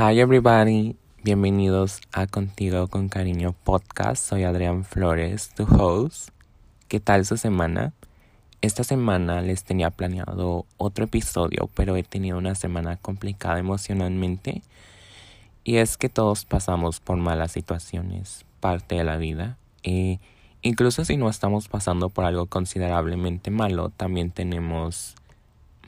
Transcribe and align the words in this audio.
Hi 0.00 0.20
everybody, 0.20 0.94
bienvenidos 1.24 2.00
a 2.12 2.28
Contigo 2.28 2.86
con 2.86 3.08
Cariño 3.08 3.52
Podcast. 3.52 4.24
Soy 4.24 4.44
Adrián 4.44 4.84
Flores, 4.84 5.50
tu 5.56 5.64
host. 5.64 6.28
¿Qué 6.86 7.00
tal 7.00 7.26
su 7.26 7.36
semana? 7.36 7.92
Esta 8.60 8.84
semana 8.84 9.42
les 9.42 9.64
tenía 9.64 9.90
planeado 9.90 10.66
otro 10.76 11.06
episodio, 11.06 11.68
pero 11.74 11.96
he 11.96 12.04
tenido 12.04 12.38
una 12.38 12.54
semana 12.54 12.94
complicada 12.94 13.58
emocionalmente. 13.58 14.62
Y 15.64 15.78
es 15.78 15.96
que 15.96 16.08
todos 16.08 16.44
pasamos 16.44 17.00
por 17.00 17.16
malas 17.16 17.50
situaciones, 17.50 18.44
parte 18.60 18.94
de 18.94 19.02
la 19.02 19.16
vida. 19.16 19.58
E 19.82 20.20
incluso 20.62 21.04
si 21.04 21.16
no 21.16 21.28
estamos 21.28 21.66
pasando 21.66 22.08
por 22.08 22.24
algo 22.24 22.46
considerablemente 22.46 23.50
malo, 23.50 23.88
también 23.88 24.30
tenemos 24.30 25.16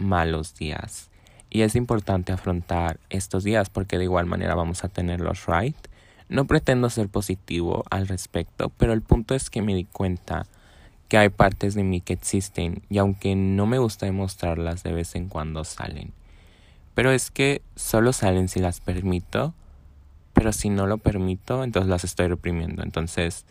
malos 0.01 0.57
días. 0.57 1.10
Y 1.51 1.63
es 1.63 1.75
importante 1.75 2.33
afrontar 2.33 3.01
estos 3.11 3.43
días 3.45 3.69
porque 3.69 3.99
de 3.99 4.05
igual 4.05 4.27
manera 4.27 4.55
vamos 4.55 4.85
a 4.85 4.89
tenerlos 4.89 5.47
right. 5.47 5.77
No 6.29 6.45
pretendo 6.45 6.89
ser 6.91 7.09
positivo 7.09 7.85
al 7.91 8.07
respecto, 8.07 8.71
pero 8.79 8.93
el 8.93 9.03
punto 9.03 9.35
es 9.35 9.51
que 9.51 9.61
me 9.61 9.75
di 9.75 9.85
cuenta 9.85 10.47
que 11.09 11.19
hay 11.19 11.29
partes 11.29 11.75
de 11.75 11.83
mí 11.83 12.01
que 12.01 12.13
existen 12.13 12.83
y 12.89 12.99
aunque 12.99 13.35
no 13.35 13.67
me 13.67 13.79
gusta 13.79 14.07
demostrarlas 14.07 14.85
de 14.85 14.93
vez 14.93 15.17
en 15.17 15.29
cuando 15.29 15.65
salen. 15.65 16.13
Pero 16.95 17.11
es 17.11 17.33
que 17.33 17.63
solo 17.75 18.13
salen 18.13 18.49
si 18.49 18.61
las 18.61 18.79
permito, 18.79 19.53
pero 20.33 20.53
si 20.53 20.71
no 20.71 20.87
lo 20.87 20.99
permito, 20.99 21.65
entonces 21.65 21.91
las 21.91 22.05
estoy 22.05 22.29
reprimiendo. 22.29 22.85
Entonces, 22.85 23.45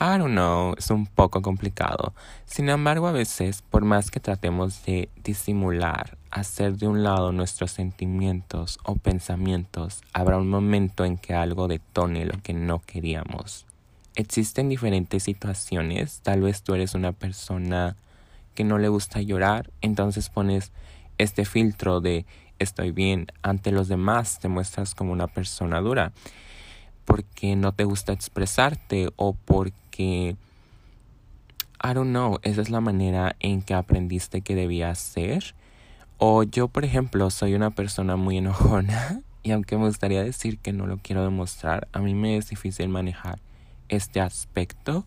I 0.00 0.18
don't 0.18 0.32
know, 0.32 0.74
es 0.76 0.90
un 0.90 1.06
poco 1.06 1.42
complicado. 1.42 2.12
Sin 2.44 2.68
embargo, 2.68 3.06
a 3.06 3.12
veces, 3.12 3.62
por 3.62 3.84
más 3.84 4.10
que 4.10 4.20
tratemos 4.20 4.84
de 4.84 5.08
disimular, 5.22 6.18
hacer 6.30 6.76
de 6.76 6.88
un 6.88 7.04
lado 7.04 7.30
nuestros 7.30 7.70
sentimientos 7.70 8.78
o 8.84 8.96
pensamientos, 8.96 10.02
habrá 10.12 10.38
un 10.38 10.48
momento 10.48 11.04
en 11.04 11.18
que 11.18 11.34
algo 11.34 11.68
detone 11.68 12.24
lo 12.24 12.40
que 12.42 12.52
no 12.52 12.80
queríamos. 12.80 13.66
Existen 14.16 14.68
diferentes 14.68 15.22
situaciones, 15.22 16.20
tal 16.22 16.40
vez 16.40 16.62
tú 16.62 16.74
eres 16.74 16.94
una 16.94 17.12
persona 17.12 17.96
que 18.54 18.64
no 18.64 18.78
le 18.78 18.88
gusta 18.88 19.20
llorar, 19.20 19.70
entonces 19.82 20.30
pones 20.30 20.72
este 21.18 21.44
filtro 21.44 22.00
de 22.00 22.26
estoy 22.58 22.90
bien 22.90 23.28
ante 23.42 23.70
los 23.72 23.88
demás, 23.88 24.38
te 24.40 24.48
muestras 24.48 24.94
como 24.94 25.12
una 25.12 25.28
persona 25.28 25.80
dura 25.80 26.12
porque 27.04 27.56
no 27.56 27.72
te 27.72 27.84
gusta 27.84 28.12
expresarte 28.12 29.10
o 29.16 29.34
porque 29.34 29.81
I 30.00 31.94
don't 31.94 32.10
know, 32.10 32.38
esa 32.42 32.62
es 32.62 32.70
la 32.70 32.80
manera 32.80 33.34
en 33.40 33.60
que 33.62 33.74
aprendiste 33.74 34.40
que 34.40 34.54
debías 34.54 34.98
ser. 34.98 35.54
O 36.18 36.44
yo, 36.44 36.68
por 36.68 36.84
ejemplo, 36.84 37.28
soy 37.30 37.54
una 37.54 37.70
persona 37.70 38.14
muy 38.16 38.38
enojona 38.38 39.20
y 39.42 39.50
aunque 39.50 39.76
me 39.76 39.86
gustaría 39.86 40.22
decir 40.22 40.58
que 40.58 40.72
no 40.72 40.86
lo 40.86 40.98
quiero 40.98 41.24
demostrar, 41.24 41.88
a 41.92 41.98
mí 41.98 42.14
me 42.14 42.36
es 42.36 42.48
difícil 42.48 42.88
manejar 42.88 43.40
este 43.88 44.20
aspecto, 44.20 45.04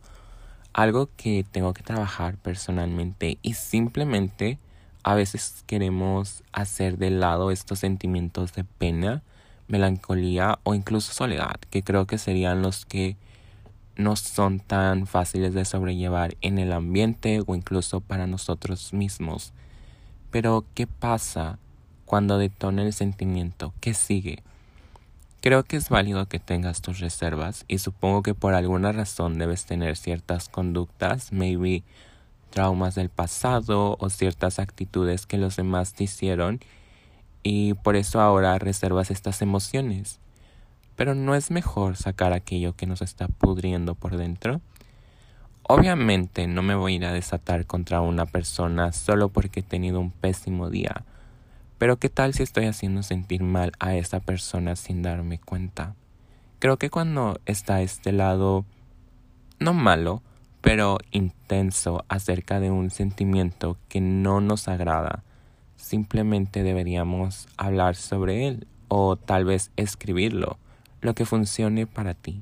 algo 0.73 1.09
que 1.15 1.45
tengo 1.49 1.73
que 1.73 1.83
trabajar 1.83 2.35
personalmente 2.35 3.37
y 3.41 3.53
simplemente 3.53 4.59
a 5.03 5.15
veces 5.15 5.63
queremos 5.67 6.43
hacer 6.51 6.97
de 6.97 7.11
lado 7.11 7.51
estos 7.51 7.79
sentimientos 7.79 8.53
de 8.53 8.65
pena 8.65 9.23
melancolía 9.67 10.59
o 10.63 10.75
incluso 10.75 11.13
soledad, 11.13 11.55
que 11.69 11.83
creo 11.83 12.05
que 12.05 12.17
serían 12.17 12.61
los 12.61 12.85
que 12.85 13.15
no 13.97 14.15
son 14.15 14.59
tan 14.59 15.07
fáciles 15.07 15.53
de 15.53 15.65
sobrellevar 15.65 16.35
en 16.41 16.59
el 16.59 16.73
ambiente 16.73 17.41
o 17.45 17.55
incluso 17.55 18.01
para 18.01 18.27
nosotros 18.27 18.93
mismos. 18.93 19.53
Pero, 20.31 20.65
¿qué 20.73 20.87
pasa 20.87 21.59
cuando 22.05 22.37
detona 22.37 22.83
el 22.83 22.93
sentimiento? 22.93 23.73
¿Qué 23.79 23.93
sigue? 23.93 24.43
Creo 25.41 25.63
que 25.63 25.77
es 25.77 25.89
válido 25.89 26.27
que 26.27 26.39
tengas 26.39 26.81
tus 26.81 26.99
reservas 26.99 27.65
y 27.67 27.77
supongo 27.77 28.23
que 28.23 28.33
por 28.33 28.55
alguna 28.55 28.91
razón 28.91 29.37
debes 29.37 29.65
tener 29.65 29.95
ciertas 29.95 30.49
conductas, 30.49 31.31
maybe 31.31 31.83
traumas 32.49 32.95
del 32.95 33.09
pasado 33.09 33.95
o 33.99 34.09
ciertas 34.09 34.59
actitudes 34.59 35.27
que 35.27 35.37
los 35.37 35.55
demás 35.55 35.93
te 35.93 36.05
hicieron 36.05 36.61
y 37.43 37.75
por 37.75 37.95
eso 37.95 38.21
ahora 38.21 38.57
reservas 38.57 39.11
estas 39.11 39.43
emociones. 39.43 40.19
Pero 40.95 41.15
¿no 41.15 41.35
es 41.35 41.51
mejor 41.51 41.97
sacar 41.97 42.33
aquello 42.33 42.75
que 42.75 42.87
nos 42.87 43.01
está 43.01 43.27
pudriendo 43.27 43.95
por 43.95 44.17
dentro? 44.17 44.61
Obviamente 45.63 46.47
no 46.47 46.61
me 46.61 46.75
voy 46.75 46.93
a 46.93 46.95
ir 46.95 47.05
a 47.05 47.13
desatar 47.13 47.65
contra 47.65 48.01
una 48.01 48.25
persona 48.25 48.91
solo 48.91 49.29
porque 49.29 49.61
he 49.61 49.63
tenido 49.63 49.99
un 49.99 50.11
pésimo 50.11 50.69
día. 50.69 51.03
Pero 51.77 51.97
¿qué 51.97 52.09
tal 52.09 52.33
si 52.33 52.43
estoy 52.43 52.65
haciendo 52.65 53.03
sentir 53.03 53.43
mal 53.43 53.71
a 53.79 53.95
esa 53.95 54.19
persona 54.19 54.75
sin 54.75 55.01
darme 55.01 55.39
cuenta? 55.39 55.95
Creo 56.59 56.77
que 56.77 56.89
cuando 56.89 57.39
está 57.45 57.81
este 57.81 58.11
lado, 58.11 58.63
no 59.59 59.73
malo, 59.73 60.21
pero 60.61 60.97
intenso 61.11 62.05
acerca 62.07 62.59
de 62.59 62.71
un 62.71 62.89
sentimiento 62.89 63.77
que 63.89 64.01
no 64.01 64.41
nos 64.41 64.67
agrada, 64.67 65.23
simplemente 65.75 66.63
deberíamos 66.63 67.47
hablar 67.57 67.95
sobre 67.95 68.47
él 68.47 68.67
o 68.87 69.15
tal 69.15 69.45
vez 69.45 69.71
escribirlo, 69.75 70.57
lo 71.01 71.13
que 71.13 71.25
funcione 71.25 71.87
para 71.87 72.13
ti. 72.13 72.41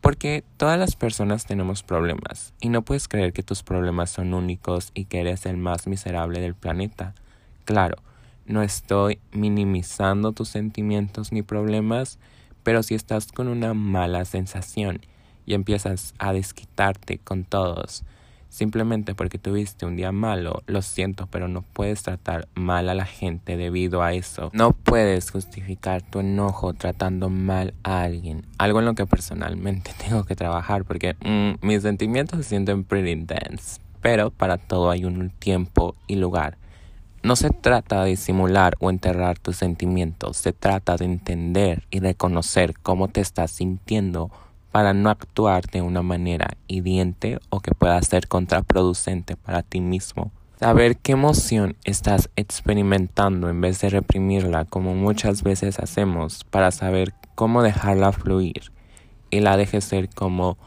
Porque 0.00 0.44
todas 0.56 0.78
las 0.78 0.94
personas 0.94 1.46
tenemos 1.46 1.82
problemas 1.82 2.54
y 2.60 2.68
no 2.68 2.82
puedes 2.82 3.08
creer 3.08 3.32
que 3.32 3.42
tus 3.42 3.62
problemas 3.62 4.10
son 4.10 4.34
únicos 4.34 4.92
y 4.94 5.06
que 5.06 5.20
eres 5.20 5.46
el 5.46 5.56
más 5.56 5.86
miserable 5.86 6.40
del 6.40 6.54
planeta. 6.54 7.14
Claro, 7.64 7.96
no 8.46 8.62
estoy 8.62 9.18
minimizando 9.32 10.32
tus 10.32 10.48
sentimientos 10.48 11.32
ni 11.32 11.42
problemas, 11.42 12.18
pero 12.62 12.82
si 12.82 12.94
estás 12.94 13.32
con 13.32 13.48
una 13.48 13.74
mala 13.74 14.24
sensación 14.24 15.00
y 15.46 15.54
empiezas 15.54 16.14
a 16.18 16.32
desquitarte 16.32 17.18
con 17.18 17.44
todos, 17.44 18.04
Simplemente 18.56 19.14
porque 19.14 19.36
tuviste 19.36 19.84
un 19.84 19.96
día 19.96 20.12
malo, 20.12 20.62
lo 20.66 20.80
siento, 20.80 21.26
pero 21.30 21.46
no 21.46 21.60
puedes 21.60 22.02
tratar 22.02 22.48
mal 22.54 22.88
a 22.88 22.94
la 22.94 23.04
gente 23.04 23.58
debido 23.58 24.02
a 24.02 24.14
eso. 24.14 24.48
No 24.54 24.72
puedes 24.72 25.30
justificar 25.30 26.00
tu 26.00 26.20
enojo 26.20 26.72
tratando 26.72 27.28
mal 27.28 27.74
a 27.82 28.00
alguien. 28.00 28.46
Algo 28.56 28.78
en 28.78 28.86
lo 28.86 28.94
que 28.94 29.04
personalmente 29.04 29.90
tengo 30.02 30.24
que 30.24 30.36
trabajar 30.36 30.86
porque 30.86 31.16
mm, 31.22 31.66
mis 31.66 31.82
sentimientos 31.82 32.38
se 32.38 32.48
sienten 32.48 32.84
pretty 32.84 33.10
intense. 33.10 33.78
Pero 34.00 34.30
para 34.30 34.56
todo 34.56 34.88
hay 34.88 35.04
un 35.04 35.28
tiempo 35.28 35.94
y 36.06 36.16
lugar. 36.16 36.56
No 37.22 37.36
se 37.36 37.50
trata 37.50 38.04
de 38.04 38.08
disimular 38.08 38.78
o 38.80 38.88
enterrar 38.88 39.38
tus 39.38 39.56
sentimientos, 39.56 40.38
se 40.38 40.54
trata 40.54 40.96
de 40.96 41.04
entender 41.04 41.82
y 41.90 42.00
reconocer 42.00 42.72
cómo 42.82 43.08
te 43.08 43.20
estás 43.20 43.50
sintiendo 43.50 44.30
para 44.76 44.92
no 44.92 45.08
actuar 45.08 45.64
de 45.70 45.80
una 45.80 46.02
manera 46.02 46.58
hiriente 46.68 47.38
o 47.48 47.60
que 47.60 47.72
pueda 47.74 47.98
ser 48.02 48.28
contraproducente 48.28 49.34
para 49.34 49.62
ti 49.62 49.80
mismo. 49.80 50.32
Saber 50.60 50.98
qué 50.98 51.12
emoción 51.12 51.76
estás 51.84 52.28
experimentando 52.36 53.48
en 53.48 53.62
vez 53.62 53.80
de 53.80 53.88
reprimirla 53.88 54.66
como 54.66 54.94
muchas 54.94 55.42
veces 55.42 55.78
hacemos 55.78 56.44
para 56.44 56.72
saber 56.72 57.14
cómo 57.34 57.62
dejarla 57.62 58.12
fluir 58.12 58.70
y 59.30 59.40
la 59.40 59.56
dejes 59.56 59.82
ser 59.82 60.10
como 60.10 60.58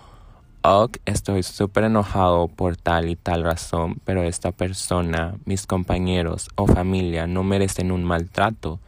ok, 0.64 0.97
estoy 1.06 1.44
súper 1.44 1.84
enojado 1.84 2.47
por 2.47 2.78
tal 2.78 3.09
y 3.09 3.16
tal 3.16 3.44
razón, 3.44 4.02
pero 4.06 4.24
esta 4.24 4.52
persona, 4.52 5.36
mis 5.46 5.68
compañeros 5.68 6.50
o 6.56 6.66
familia 6.66 7.28
no 7.28 7.44
merecen 7.44 7.91
un 7.91 8.03
maltrato. 8.03 8.80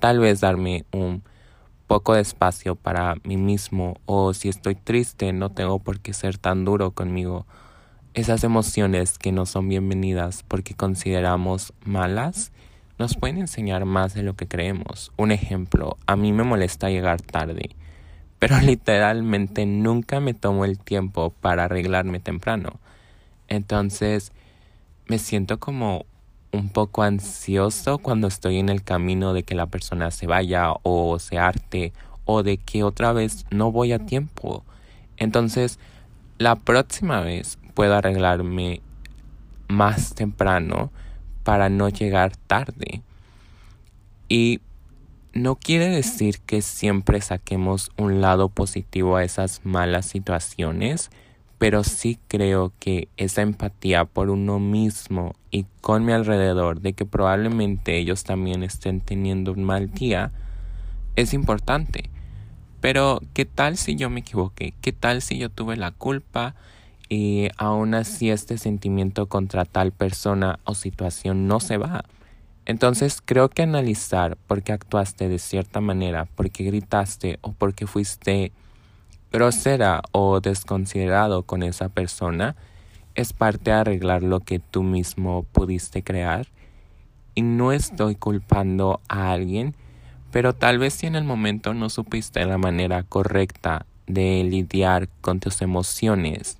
Tal 0.00 0.18
vez 0.18 0.40
darme 0.40 0.86
un 0.90 1.22
poco 1.86 2.14
de 2.14 2.20
espacio 2.20 2.74
para 2.74 3.16
mí 3.24 3.36
mismo 3.36 3.96
o 4.06 4.34
si 4.34 4.48
estoy 4.48 4.74
triste 4.74 5.32
no 5.32 5.50
tengo 5.50 5.78
por 5.78 6.00
qué 6.00 6.12
ser 6.12 6.38
tan 6.38 6.64
duro 6.64 6.90
conmigo. 6.90 7.46
Esas 8.14 8.44
emociones 8.44 9.18
que 9.18 9.32
no 9.32 9.46
son 9.46 9.68
bienvenidas 9.68 10.42
porque 10.42 10.74
consideramos 10.74 11.72
malas 11.84 12.52
nos 12.98 13.14
pueden 13.14 13.38
enseñar 13.38 13.84
más 13.84 14.14
de 14.14 14.22
lo 14.22 14.34
que 14.34 14.48
creemos. 14.48 15.12
Un 15.16 15.30
ejemplo, 15.30 15.98
a 16.06 16.16
mí 16.16 16.32
me 16.32 16.42
molesta 16.42 16.90
llegar 16.90 17.20
tarde, 17.20 17.76
pero 18.38 18.58
literalmente 18.62 19.66
nunca 19.66 20.20
me 20.20 20.34
tomo 20.34 20.64
el 20.64 20.78
tiempo 20.78 21.30
para 21.40 21.64
arreglarme 21.64 22.20
temprano. 22.20 22.80
Entonces 23.48 24.32
me 25.06 25.18
siento 25.18 25.60
como 25.60 26.06
un 26.56 26.68
poco 26.70 27.02
ansioso 27.02 27.98
cuando 27.98 28.26
estoy 28.26 28.58
en 28.58 28.68
el 28.68 28.82
camino 28.82 29.32
de 29.32 29.42
que 29.42 29.54
la 29.54 29.66
persona 29.66 30.10
se 30.10 30.26
vaya 30.26 30.72
o 30.82 31.18
se 31.18 31.38
arte 31.38 31.92
o 32.24 32.42
de 32.42 32.58
que 32.58 32.82
otra 32.82 33.12
vez 33.12 33.46
no 33.50 33.70
voy 33.70 33.92
a 33.92 34.00
tiempo. 34.00 34.64
Entonces, 35.16 35.78
la 36.38 36.56
próxima 36.56 37.20
vez 37.20 37.58
puedo 37.74 37.94
arreglarme 37.94 38.80
más 39.68 40.14
temprano 40.14 40.90
para 41.44 41.68
no 41.68 41.88
llegar 41.88 42.36
tarde. 42.36 43.02
Y 44.28 44.60
no 45.32 45.54
quiere 45.54 45.88
decir 45.88 46.40
que 46.40 46.62
siempre 46.62 47.20
saquemos 47.20 47.92
un 47.96 48.20
lado 48.20 48.48
positivo 48.48 49.16
a 49.16 49.24
esas 49.24 49.60
malas 49.64 50.06
situaciones, 50.06 51.10
pero 51.58 51.84
sí 51.84 52.18
creo 52.28 52.72
que 52.78 53.08
esa 53.16 53.42
empatía 53.42 54.04
por 54.04 54.30
uno 54.30 54.58
mismo 54.58 55.34
y 55.50 55.66
con 55.80 56.04
mi 56.04 56.12
alrededor 56.12 56.80
de 56.80 56.92
que 56.92 57.06
probablemente 57.06 57.96
ellos 57.96 58.24
también 58.24 58.62
estén 58.62 59.00
teniendo 59.00 59.52
un 59.52 59.64
mal 59.64 59.90
día 59.90 60.32
es 61.16 61.32
importante. 61.32 62.10
Pero, 62.80 63.20
¿qué 63.32 63.46
tal 63.46 63.78
si 63.78 63.96
yo 63.96 64.10
me 64.10 64.20
equivoqué? 64.20 64.74
¿Qué 64.82 64.92
tal 64.92 65.22
si 65.22 65.38
yo 65.38 65.48
tuve 65.48 65.76
la 65.76 65.92
culpa 65.92 66.54
y 67.08 67.48
aún 67.56 67.94
así 67.94 68.30
este 68.30 68.58
sentimiento 68.58 69.26
contra 69.26 69.64
tal 69.64 69.92
persona 69.92 70.60
o 70.64 70.74
situación 70.74 71.48
no 71.48 71.58
se 71.58 71.78
va? 71.78 72.04
Entonces 72.66 73.22
creo 73.24 73.48
que 73.48 73.62
analizar 73.62 74.36
por 74.46 74.62
qué 74.62 74.72
actuaste 74.72 75.28
de 75.28 75.38
cierta 75.38 75.80
manera, 75.80 76.26
por 76.26 76.50
qué 76.50 76.64
gritaste 76.64 77.38
o 77.40 77.52
por 77.52 77.74
qué 77.74 77.86
fuiste 77.86 78.52
grosera 79.32 80.02
o 80.12 80.40
desconsiderado 80.40 81.42
con 81.42 81.62
esa 81.62 81.88
persona 81.88 82.56
es 83.14 83.32
parte 83.32 83.70
de 83.70 83.76
arreglar 83.76 84.22
lo 84.22 84.40
que 84.40 84.58
tú 84.58 84.82
mismo 84.82 85.44
pudiste 85.52 86.02
crear. 86.02 86.46
Y 87.34 87.42
no 87.42 87.72
estoy 87.72 88.14
culpando 88.14 89.00
a 89.08 89.32
alguien, 89.32 89.74
pero 90.30 90.54
tal 90.54 90.78
vez 90.78 90.94
si 90.94 91.06
en 91.06 91.16
el 91.16 91.24
momento 91.24 91.74
no 91.74 91.90
supiste 91.90 92.44
la 92.44 92.58
manera 92.58 93.02
correcta 93.02 93.86
de 94.06 94.44
lidiar 94.44 95.08
con 95.20 95.40
tus 95.40 95.60
emociones, 95.62 96.58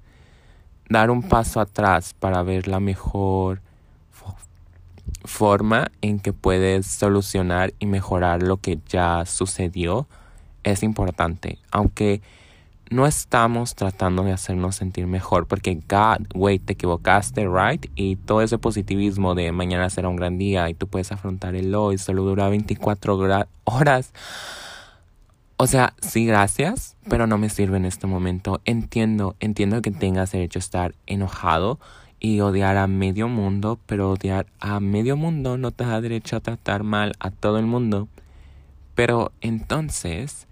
dar 0.88 1.10
un 1.10 1.22
paso 1.22 1.60
atrás 1.60 2.14
para 2.18 2.42
ver 2.42 2.68
la 2.68 2.80
mejor 2.80 3.60
forma 5.24 5.90
en 6.02 6.20
que 6.20 6.32
puedes 6.32 6.86
solucionar 6.86 7.74
y 7.78 7.86
mejorar 7.86 8.42
lo 8.42 8.58
que 8.58 8.78
ya 8.88 9.24
sucedió 9.26 10.06
es 10.62 10.82
importante. 10.82 11.58
Aunque 11.70 12.22
no 12.90 13.06
estamos 13.06 13.74
tratando 13.74 14.22
de 14.22 14.32
hacernos 14.32 14.76
sentir 14.76 15.06
mejor 15.06 15.46
porque 15.46 15.74
God, 15.74 16.26
wait, 16.34 16.64
te 16.64 16.74
equivocaste, 16.74 17.48
right? 17.48 17.86
Y 17.94 18.16
todo 18.16 18.42
ese 18.42 18.58
positivismo 18.58 19.34
de 19.34 19.52
mañana 19.52 19.90
será 19.90 20.08
un 20.08 20.16
gran 20.16 20.38
día 20.38 20.68
y 20.70 20.74
tú 20.74 20.86
puedes 20.86 21.10
afrontar 21.12 21.54
el 21.54 21.74
hoy, 21.74 21.98
solo 21.98 22.22
dura 22.22 22.48
24 22.48 23.46
horas. 23.64 24.12
O 25.56 25.66
sea, 25.66 25.94
sí, 26.00 26.26
gracias, 26.26 26.96
pero 27.08 27.26
no 27.26 27.38
me 27.38 27.48
sirve 27.48 27.78
en 27.78 27.86
este 27.86 28.06
momento. 28.06 28.60
Entiendo, 28.64 29.36
entiendo 29.40 29.82
que 29.82 29.90
tengas 29.90 30.32
derecho 30.32 30.58
a 30.58 30.60
estar 30.60 30.94
enojado 31.06 31.80
y 32.20 32.40
odiar 32.40 32.76
a 32.76 32.86
medio 32.86 33.28
mundo, 33.28 33.78
pero 33.86 34.10
odiar 34.10 34.46
a 34.60 34.80
medio 34.80 35.16
mundo 35.16 35.56
no 35.56 35.70
te 35.70 35.84
da 35.84 36.00
derecho 36.00 36.36
a 36.36 36.40
tratar 36.40 36.82
mal 36.82 37.14
a 37.20 37.30
todo 37.30 37.58
el 37.58 37.66
mundo. 37.66 38.08
Pero 38.94 39.32
entonces, 39.40 40.46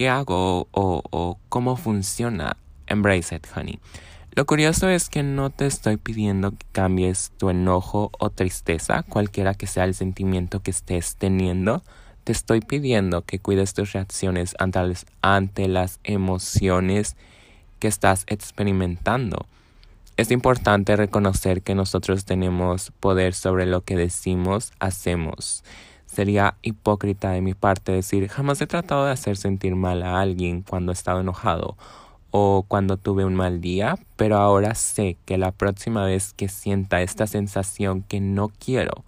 ¿qué 0.00 0.08
hago 0.08 0.66
o, 0.70 1.02
o 1.10 1.38
cómo 1.50 1.76
funciona 1.76 2.56
Embrace 2.86 3.36
It, 3.36 3.46
honey? 3.54 3.80
Lo 4.32 4.46
curioso 4.46 4.88
es 4.88 5.10
que 5.10 5.22
no 5.22 5.50
te 5.50 5.66
estoy 5.66 5.98
pidiendo 5.98 6.52
que 6.52 6.64
cambies 6.72 7.32
tu 7.36 7.50
enojo 7.50 8.10
o 8.18 8.30
tristeza, 8.30 9.02
cualquiera 9.02 9.52
que 9.52 9.66
sea 9.66 9.84
el 9.84 9.92
sentimiento 9.92 10.62
que 10.62 10.70
estés 10.70 11.16
teniendo. 11.16 11.82
Te 12.24 12.32
estoy 12.32 12.62
pidiendo 12.62 13.26
que 13.26 13.40
cuides 13.40 13.74
tus 13.74 13.92
reacciones 13.92 14.54
ante 14.58 14.80
las, 14.80 15.04
ante 15.20 15.68
las 15.68 16.00
emociones 16.02 17.14
que 17.78 17.88
estás 17.88 18.24
experimentando. 18.26 19.44
Es 20.16 20.30
importante 20.30 20.96
reconocer 20.96 21.60
que 21.60 21.74
nosotros 21.74 22.24
tenemos 22.24 22.90
poder 23.00 23.34
sobre 23.34 23.66
lo 23.66 23.82
que 23.82 23.96
decimos, 23.96 24.72
hacemos. 24.78 25.62
Sería 26.10 26.56
hipócrita 26.62 27.30
de 27.30 27.40
mi 27.40 27.54
parte 27.54 27.92
decir 27.92 28.28
jamás 28.28 28.60
he 28.60 28.66
tratado 28.66 29.04
de 29.04 29.12
hacer 29.12 29.36
sentir 29.36 29.76
mal 29.76 30.02
a 30.02 30.20
alguien 30.20 30.62
cuando 30.62 30.90
he 30.90 30.94
estado 30.94 31.20
enojado 31.20 31.76
o 32.32 32.64
cuando 32.66 32.96
tuve 32.96 33.24
un 33.24 33.34
mal 33.34 33.60
día, 33.60 33.96
pero 34.16 34.36
ahora 34.36 34.74
sé 34.74 35.16
que 35.24 35.38
la 35.38 35.52
próxima 35.52 36.04
vez 36.04 36.32
que 36.32 36.48
sienta 36.48 37.00
esta 37.02 37.26
sensación 37.26 38.02
que 38.02 38.20
no 38.20 38.48
quiero, 38.48 39.04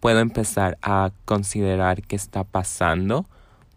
puedo 0.00 0.18
empezar 0.20 0.76
a 0.82 1.12
considerar 1.24 2.02
qué 2.02 2.16
está 2.16 2.44
pasando, 2.44 3.26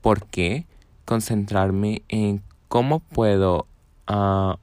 por 0.02 0.26
qué, 0.26 0.66
concentrarme 1.06 2.02
en 2.08 2.42
cómo 2.70 3.00
puedo 3.02 3.68
uh, 4.10 4.56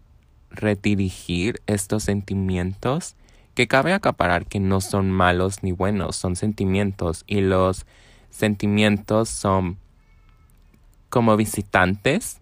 redirigir 0.51 1.61
estos 1.67 2.05
sentimientos 2.05 3.15
que 3.61 3.69
cabe 3.69 3.93
acaparar 3.93 4.47
que 4.47 4.59
no 4.59 4.81
son 4.81 5.11
malos 5.11 5.63
ni 5.63 5.73
buenos, 5.73 6.17
son 6.17 6.35
sentimientos 6.35 7.25
y 7.27 7.43
los 7.43 7.85
sentimientos 8.31 9.29
son 9.29 9.77
como 11.11 11.37
visitantes, 11.37 12.41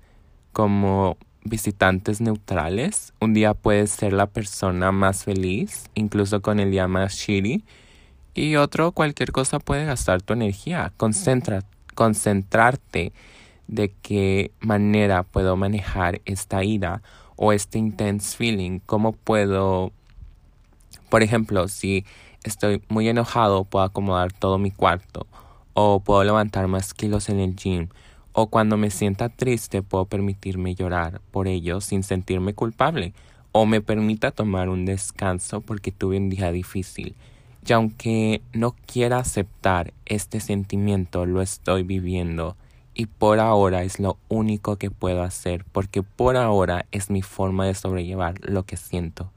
como 0.52 1.16
visitantes 1.42 2.20
neutrales. 2.20 3.14
Un 3.18 3.34
día 3.34 3.54
puedes 3.54 3.90
ser 3.90 4.12
la 4.12 4.26
persona 4.28 4.92
más 4.92 5.24
feliz, 5.24 5.90
incluso 5.96 6.40
con 6.40 6.60
el 6.60 6.70
día 6.70 6.86
más 6.86 7.14
shitty, 7.14 7.64
y 8.34 8.54
otro 8.54 8.92
cualquier 8.92 9.32
cosa 9.32 9.58
puede 9.58 9.86
gastar 9.86 10.22
tu 10.22 10.34
energía. 10.34 10.92
Concentra, 10.96 11.64
concentrarte 11.96 13.12
de 13.66 13.92
qué 14.02 14.52
manera 14.60 15.24
puedo 15.24 15.56
manejar 15.56 16.20
esta 16.26 16.62
ira 16.62 17.02
o 17.34 17.52
este 17.52 17.76
intense 17.78 18.36
feeling, 18.36 18.78
cómo 18.86 19.14
puedo, 19.14 19.90
por 21.08 21.22
ejemplo, 21.22 21.68
si 21.68 22.04
estoy 22.44 22.82
muy 22.88 23.08
enojado, 23.08 23.64
puedo 23.64 23.84
acomodar 23.84 24.32
todo 24.32 24.58
mi 24.58 24.70
cuarto, 24.70 25.26
o 25.74 26.00
puedo 26.00 26.24
levantar 26.24 26.68
más 26.68 26.94
kilos 26.94 27.28
en 27.28 27.40
el 27.40 27.56
gym, 27.56 27.88
o 28.32 28.48
cuando 28.48 28.76
me 28.76 28.90
sienta 28.90 29.28
triste 29.28 29.82
puedo 29.82 30.04
permitirme 30.04 30.74
llorar 30.74 31.20
por 31.30 31.48
ello 31.48 31.80
sin 31.80 32.02
sentirme 32.02 32.54
culpable, 32.54 33.12
o 33.52 33.66
me 33.66 33.80
permita 33.80 34.30
tomar 34.30 34.68
un 34.68 34.84
descanso 34.84 35.60
porque 35.60 35.92
tuve 35.92 36.18
un 36.18 36.30
día 36.30 36.52
difícil. 36.52 37.14
Y 37.66 37.72
aunque 37.72 38.40
no 38.52 38.74
quiera 38.86 39.18
aceptar 39.18 39.92
este 40.06 40.40
sentimiento, 40.40 41.26
lo 41.26 41.42
estoy 41.42 41.82
viviendo 41.82 42.56
y 42.94 43.06
por 43.06 43.38
ahora 43.38 43.84
es 43.84 44.00
lo 44.00 44.18
único 44.28 44.76
que 44.76 44.90
puedo 44.90 45.22
hacer 45.22 45.64
porque 45.70 46.02
por 46.02 46.36
ahora 46.36 46.86
es 46.90 47.10
mi 47.10 47.22
forma 47.22 47.64
de 47.66 47.74
sobrellevar 47.74 48.34
lo 48.42 48.64
que 48.64 48.76
siento. 48.76 49.30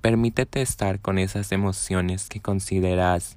Permítete 0.00 0.62
estar 0.62 1.00
con 1.00 1.18
esas 1.18 1.52
emociones 1.52 2.28
que 2.28 2.40
consideras 2.40 3.36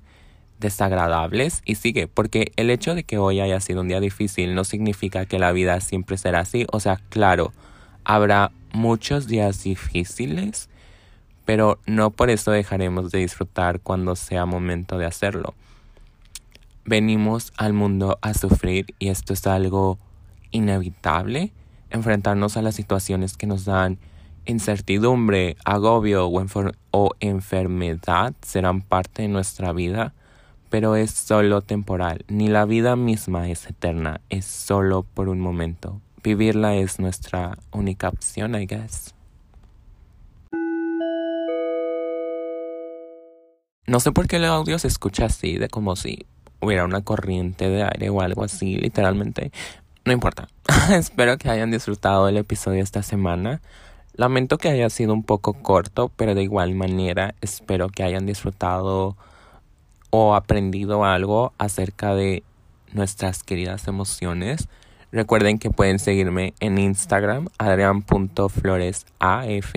desagradables 0.59 1.61
y 1.65 1.75
sigue, 1.75 2.07
porque 2.07 2.51
el 2.55 2.69
hecho 2.69 2.93
de 2.93 3.03
que 3.03 3.17
hoy 3.17 3.39
haya 3.39 3.59
sido 3.59 3.81
un 3.81 3.87
día 3.87 3.99
difícil 3.99 4.53
no 4.53 4.63
significa 4.63 5.25
que 5.25 5.39
la 5.39 5.51
vida 5.51 5.79
siempre 5.81 6.17
será 6.17 6.41
así. 6.41 6.67
O 6.71 6.79
sea, 6.79 6.99
claro, 7.09 7.51
habrá 8.03 8.51
muchos 8.73 9.27
días 9.27 9.63
difíciles, 9.63 10.69
pero 11.45 11.79
no 11.87 12.11
por 12.11 12.29
eso 12.29 12.51
dejaremos 12.51 13.11
de 13.11 13.19
disfrutar 13.19 13.79
cuando 13.79 14.15
sea 14.15 14.45
momento 14.45 14.97
de 14.97 15.05
hacerlo 15.05 15.55
venimos 16.85 17.53
al 17.57 17.73
mundo 17.73 18.17
a 18.21 18.33
sufrir 18.33 18.93
y 18.99 19.09
esto 19.09 19.33
es 19.33 19.45
algo 19.47 19.97
inevitable. 20.51 21.51
Enfrentarnos 21.89 22.57
a 22.57 22.61
las 22.61 22.75
situaciones 22.75 23.37
que 23.37 23.47
nos 23.47 23.65
dan 23.65 23.97
incertidumbre, 24.45 25.55
agobio 25.65 26.27
o, 26.27 27.11
enfermedad 27.19 28.33
serán 28.41 28.81
parte 28.81 29.23
de 29.23 29.27
nuestra 29.27 29.73
vida, 29.73 30.13
pero 30.69 30.95
es 30.95 31.11
solo 31.11 31.61
temporal. 31.61 32.25
Ni 32.27 32.47
la 32.47 32.65
vida 32.65 32.95
misma 32.95 33.49
es 33.49 33.67
eterna, 33.67 34.21
es 34.29 34.45
solo 34.45 35.03
por 35.03 35.29
un 35.29 35.39
momento. 35.39 36.01
Vivirla 36.23 36.75
es 36.75 36.99
nuestra 36.99 37.57
única 37.71 38.09
opción, 38.09 38.55
I 38.55 38.65
guess. 38.65 39.15
No 43.87 43.99
sé 43.99 44.11
por 44.11 44.27
qué 44.27 44.37
el 44.37 44.45
audio 44.45 44.79
se 44.79 44.87
escucha 44.87 45.25
así, 45.25 45.57
de 45.57 45.67
como 45.67 45.95
si 45.95 46.25
hubiera 46.61 46.85
una 46.85 47.01
corriente 47.01 47.67
de 47.67 47.83
aire 47.83 48.09
o 48.09 48.21
algo 48.21 48.43
así, 48.43 48.75
literalmente. 48.77 49.51
No 50.05 50.13
importa. 50.13 50.47
Espero 50.91 51.37
que 51.37 51.49
hayan 51.49 51.71
disfrutado 51.71 52.29
el 52.29 52.37
episodio 52.37 52.81
esta 52.83 53.03
semana. 53.03 53.61
Lamento 54.13 54.57
que 54.57 54.69
haya 54.69 54.89
sido 54.89 55.13
un 55.13 55.23
poco 55.23 55.53
corto, 55.53 56.11
pero 56.15 56.35
de 56.35 56.43
igual 56.43 56.75
manera 56.75 57.33
espero 57.41 57.89
que 57.89 58.03
hayan 58.03 58.25
disfrutado 58.25 59.15
o 60.09 60.35
aprendido 60.35 61.05
algo 61.05 61.53
acerca 61.57 62.13
de 62.13 62.43
nuestras 62.93 63.43
queridas 63.43 63.87
emociones. 63.87 64.67
Recuerden 65.11 65.59
que 65.59 65.69
pueden 65.69 65.99
seguirme 65.99 66.53
en 66.59 66.77
Instagram, 66.77 67.47
adrian.floresaf. 67.57 69.75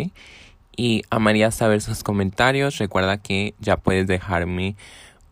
Y 0.77 1.03
amaría 1.11 1.53
saber 1.53 1.81
sus 1.81 2.03
comentarios. 2.03 2.79
Recuerda 2.79 3.19
que 3.19 3.55
ya 3.61 3.77
puedes 3.77 4.09
dejarme 4.09 4.75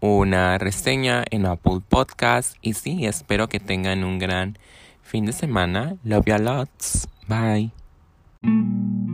una 0.00 0.59
reseña 0.59 1.25
en 1.30 1.47
Apple 1.47 1.80
Podcast. 1.88 2.56
Y 2.62 2.75
sí, 2.75 3.06
espero 3.06 3.49
que 3.49 3.59
tengan 3.61 4.04
un 4.04 4.18
gran 4.18 4.59
fin 5.02 5.26
de 5.26 5.32
semana. 5.32 5.97
Love 6.04 6.26
you 6.26 6.38
lots. 6.38 7.09
Bye. 7.28 7.82
Thank 8.45 8.55
you. 9.09 9.12